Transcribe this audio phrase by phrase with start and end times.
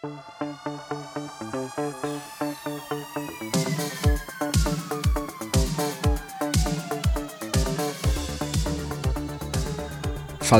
[0.00, 0.12] Fala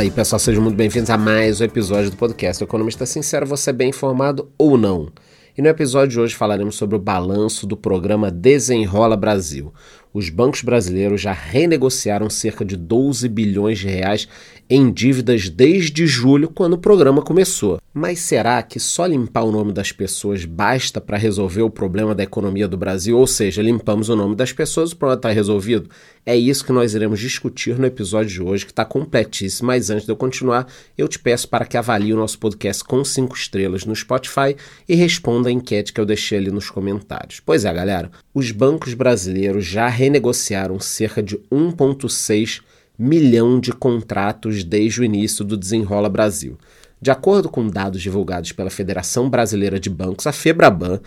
[0.02, 3.72] aí pessoal, sejam muito bem-vindos a mais um episódio do podcast Economista Sincero, você é
[3.72, 5.10] bem informado ou não?
[5.56, 9.72] E no episódio de hoje falaremos sobre o balanço do programa Desenrola Brasil.
[10.12, 14.28] Os bancos brasileiros já renegociaram cerca de 12 bilhões de reais
[14.70, 17.80] em dívidas desde julho, quando o programa começou.
[17.92, 22.22] Mas será que só limpar o nome das pessoas basta para resolver o problema da
[22.22, 23.18] economia do Brasil?
[23.18, 25.90] Ou seja, limpamos o nome das pessoas, o problema está resolvido?
[26.24, 29.66] É isso que nós iremos discutir no episódio de hoje, que está completíssimo.
[29.66, 33.04] Mas antes de eu continuar, eu te peço para que avalie o nosso podcast com
[33.04, 34.54] cinco estrelas no Spotify
[34.88, 37.40] e responda a enquete que eu deixei ali nos comentários.
[37.40, 42.60] Pois é, galera, os bancos brasileiros já renegociaram cerca de 1,6
[43.02, 46.58] milhão de contratos desde o início do Desenrola Brasil.
[47.00, 51.00] De acordo com dados divulgados pela Federação Brasileira de Bancos, a Febraban,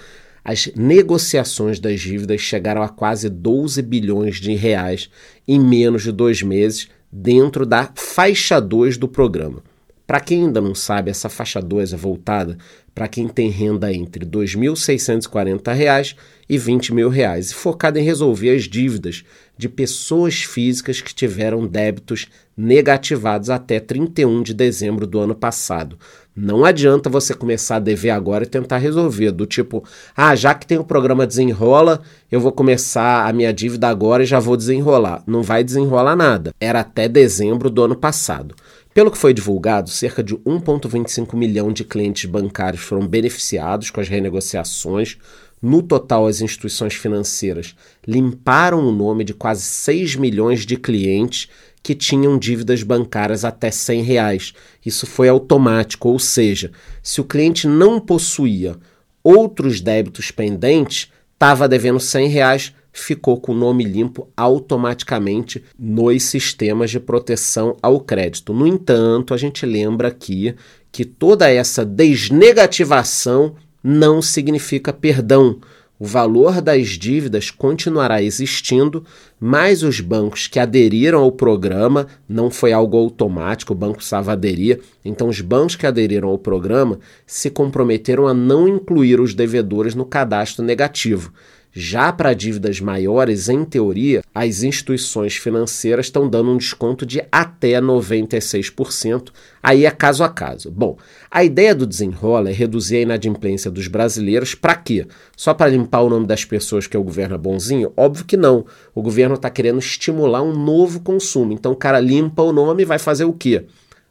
[0.44, 5.08] as negociações das dívidas chegaram a quase 12 bilhões de reais
[5.48, 9.62] em menos de dois meses, dentro da faixa 2 do programa.
[10.08, 12.58] Para quem ainda não sabe, essa faixa 2 é voltada
[12.94, 16.16] para quem tem renda entre R$ 2.640
[16.50, 19.24] e 20 mil reais, e focada em resolver as dívidas
[19.58, 25.98] de pessoas físicas que tiveram débitos negativados até 31 de dezembro do ano passado.
[26.36, 29.84] Não adianta você começar a dever agora e tentar resolver, do tipo,
[30.18, 34.26] ah, já que tem o programa Desenrola, eu vou começar a minha dívida agora e
[34.26, 35.22] já vou desenrolar.
[35.28, 36.52] Não vai desenrolar nada.
[36.60, 38.56] Era até dezembro do ano passado.
[38.96, 44.08] Pelo que foi divulgado, cerca de 1,25 milhão de clientes bancários foram beneficiados com as
[44.08, 45.18] renegociações.
[45.64, 47.74] No total, as instituições financeiras
[48.06, 51.48] limparam o nome de quase 6 milhões de clientes
[51.82, 54.54] que tinham dívidas bancárias até 100 reais.
[54.86, 56.70] Isso foi automático, ou seja,
[57.02, 58.76] se o cliente não possuía
[59.24, 66.92] outros débitos pendentes, estava devendo 100 reais, ficou com o nome limpo automaticamente nos sistemas
[66.92, 68.54] de proteção ao crédito.
[68.54, 70.56] No entanto, a gente lembra aqui
[70.92, 75.60] que toda essa desnegativação não significa perdão.
[76.00, 79.06] O valor das dívidas continuará existindo,
[79.40, 84.82] mas os bancos que aderiram ao programa, não foi algo automático, o banco precisava aderir,
[85.06, 90.04] então os bancos que aderiram ao programa se comprometeram a não incluir os devedores no
[90.04, 91.32] cadastro negativo.
[91.76, 97.82] Já para dívidas maiores, em teoria, as instituições financeiras estão dando um desconto de até
[97.82, 100.70] 96%, aí é caso a caso.
[100.70, 101.00] Bom,
[101.32, 105.08] a ideia do desenrola é reduzir a inadimplência dos brasileiros para quê?
[105.36, 107.92] Só para limpar o nome das pessoas que o governo é bonzinho?
[107.98, 108.68] Óbvio que não.
[108.94, 111.54] O governo está querendo estimular um novo consumo.
[111.54, 113.66] Então o cara limpa o nome e vai fazer o quê?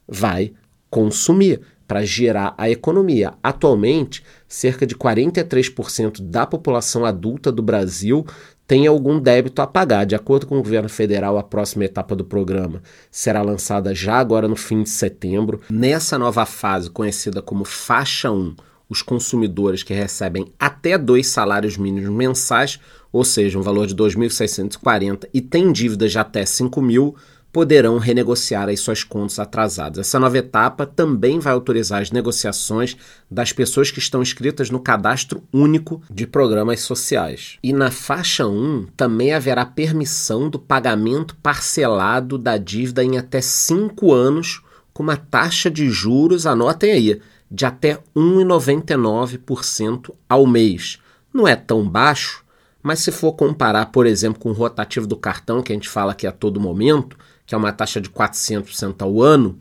[0.09, 0.53] Vai
[0.91, 1.61] consumir
[1.93, 3.35] para gerar a economia.
[3.43, 8.27] Atualmente, cerca de 43% da população adulta do Brasil
[8.67, 10.05] tem algum débito a pagar.
[10.05, 14.47] De acordo com o governo federal, a próxima etapa do programa será lançada já agora
[14.47, 15.63] no fim de setembro.
[15.71, 18.55] Nessa nova fase, conhecida como faixa 1,
[18.91, 22.79] os consumidores que recebem até dois salários mínimos mensais,
[23.11, 27.17] ou seja, um valor de 2.640 e têm dívidas de até 5 mil,
[27.53, 29.99] poderão renegociar as suas contas atrasadas.
[29.99, 32.97] Essa nova etapa também vai autorizar as negociações
[33.31, 37.59] das pessoas que estão inscritas no cadastro único de programas sociais.
[37.63, 44.13] E na faixa 1 também haverá permissão do pagamento parcelado da dívida em até 5
[44.13, 44.63] anos
[44.95, 47.21] com uma taxa de juros, anotem aí,
[47.51, 50.99] de até 1,99% ao mês.
[51.33, 52.45] Não é tão baixo,
[52.83, 56.13] mas se for comparar, por exemplo, com o rotativo do cartão, que a gente fala
[56.13, 57.17] aqui a todo momento,
[57.47, 59.59] que é uma taxa de 400% ao ano,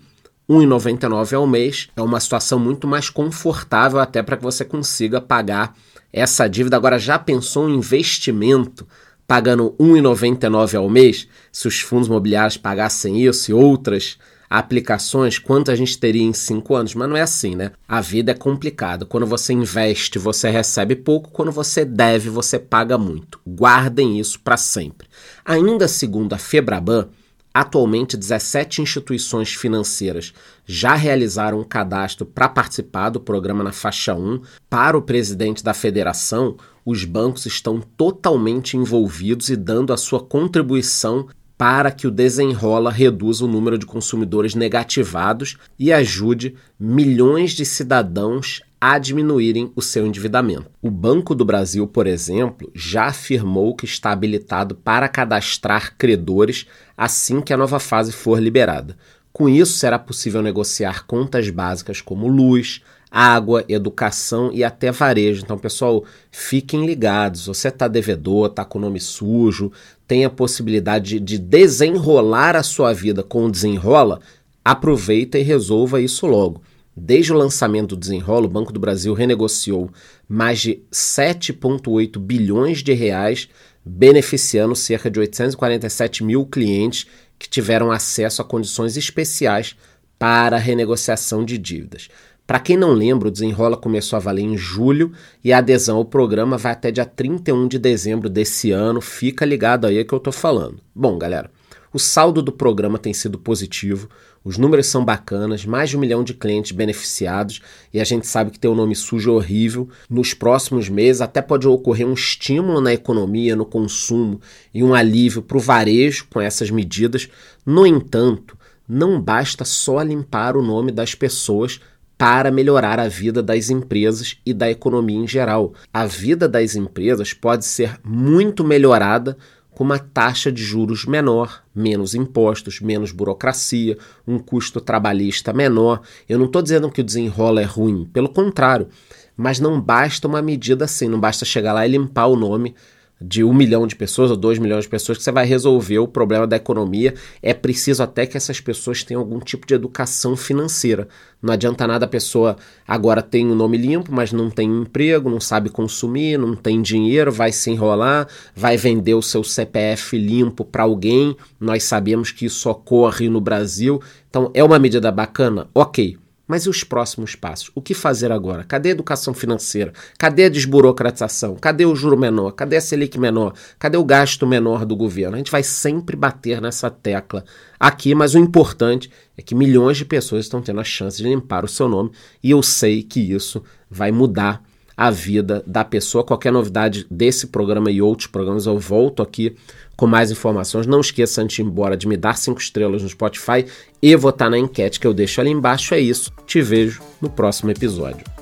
[0.49, 5.75] 1,99 ao mês, é uma situação muito mais confortável até para que você consiga pagar
[6.11, 6.75] essa dívida.
[6.75, 8.85] Agora, já pensou em investimento
[9.25, 11.27] pagando 1,99 ao mês?
[11.51, 14.17] Se os fundos imobiliários pagassem isso e outras
[14.49, 16.93] aplicações, quanto a gente teria em cinco anos?
[16.93, 17.71] Mas não é assim, né?
[17.87, 19.05] A vida é complicada.
[19.05, 21.31] Quando você investe, você recebe pouco.
[21.31, 23.39] Quando você deve, você paga muito.
[23.47, 25.07] Guardem isso para sempre.
[25.45, 27.07] Ainda segundo a Febraban,
[27.53, 30.33] Atualmente, 17 instituições financeiras
[30.65, 34.41] já realizaram um cadastro para participar do programa na faixa 1.
[34.69, 36.55] Para o presidente da federação,
[36.85, 41.27] os bancos estão totalmente envolvidos e dando a sua contribuição
[41.57, 48.63] para que o desenrola reduza o número de consumidores negativados e ajude milhões de cidadãos
[48.83, 50.65] a diminuírem o seu endividamento.
[50.81, 56.65] O Banco do Brasil, por exemplo, já afirmou que está habilitado para cadastrar credores
[56.97, 58.97] assim que a nova fase for liberada.
[59.31, 62.81] Com isso, será possível negociar contas básicas como luz,
[63.11, 65.43] água, educação e até varejo.
[65.43, 67.45] Então, pessoal, fiquem ligados.
[67.45, 69.71] Você está devedor, está com nome sujo,
[70.07, 74.21] tem a possibilidade de desenrolar a sua vida com o desenrola,
[74.65, 76.63] aproveita e resolva isso logo.
[76.95, 79.89] Desde o lançamento do desenrolo, o Banco do Brasil renegociou
[80.27, 83.47] mais de 7,8 bilhões de reais,
[83.83, 87.07] beneficiando cerca de 847 mil clientes
[87.39, 89.75] que tiveram acesso a condições especiais
[90.19, 92.09] para a renegociação de dívidas.
[92.45, 96.05] Para quem não lembra, o Desenrola começou a valer em julho e a adesão ao
[96.05, 98.99] programa vai até dia 31 de dezembro desse ano.
[98.99, 100.79] Fica ligado aí que eu estou falando.
[100.93, 101.49] Bom, galera,
[101.93, 104.09] o saldo do programa tem sido positivo,
[104.43, 107.61] os números são bacanas, mais de um milhão de clientes beneficiados
[107.93, 109.87] e a gente sabe que ter o um nome sujo é horrível.
[110.09, 114.41] Nos próximos meses até pode ocorrer um estímulo na economia, no consumo
[114.73, 117.29] e um alívio para o varejo com essas medidas.
[117.63, 118.57] No entanto,
[118.89, 121.79] não basta só limpar o nome das pessoas
[122.17, 125.73] para melhorar a vida das empresas e da economia em geral.
[125.93, 129.37] A vida das empresas pode ser muito melhorada
[129.81, 133.97] com uma taxa de juros menor, menos impostos, menos burocracia,
[134.27, 136.03] um custo trabalhista menor.
[136.29, 138.89] Eu não estou dizendo que o desenrola é ruim, pelo contrário,
[139.35, 142.75] mas não basta uma medida assim, não basta chegar lá e limpar o nome
[143.21, 146.07] de um milhão de pessoas ou dois milhões de pessoas que você vai resolver o
[146.07, 147.13] problema da economia.
[147.41, 151.07] É preciso até que essas pessoas tenham algum tipo de educação financeira.
[151.41, 152.57] Não adianta nada a pessoa
[152.87, 156.81] agora tem o um nome limpo, mas não tem emprego, não sabe consumir, não tem
[156.81, 161.35] dinheiro, vai se enrolar, vai vender o seu CPF limpo para alguém.
[161.59, 164.01] Nós sabemos que isso ocorre no Brasil.
[164.29, 165.67] Então é uma medida bacana?
[165.73, 166.17] Ok.
[166.51, 167.71] Mas e os próximos passos?
[167.73, 168.65] O que fazer agora?
[168.65, 169.93] Cadê a educação financeira?
[170.17, 171.55] Cadê a desburocratização?
[171.55, 172.51] Cadê o juro menor?
[172.51, 173.53] Cadê a Selic menor?
[173.79, 175.35] Cadê o gasto menor do governo?
[175.35, 177.45] A gente vai sempre bater nessa tecla
[177.79, 181.63] aqui, mas o importante é que milhões de pessoas estão tendo a chance de limpar
[181.63, 182.11] o seu nome
[182.43, 184.61] e eu sei que isso vai mudar
[184.95, 186.23] a vida da pessoa.
[186.23, 189.55] Qualquer novidade desse programa e outros programas, eu volto aqui
[189.95, 190.87] com mais informações.
[190.87, 193.65] Não esqueça, antes de ir embora, de me dar cinco estrelas no Spotify
[194.01, 195.93] e votar na enquete que eu deixo ali embaixo.
[195.93, 196.31] É isso.
[196.45, 198.40] Te vejo no próximo episódio.